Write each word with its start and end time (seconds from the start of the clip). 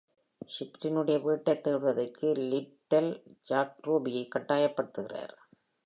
ஷிஃப்ரினுடைய 0.45 1.21
வீட்டைத் 1.21 1.63
தேடுவதற்கு, 1.63 2.33
லிட்டெல், 2.33 3.23
ஜாக் 3.41 3.79
ரூபியை 3.87 4.29
கட்டாயப்படுத்துகிறார். 4.35 5.35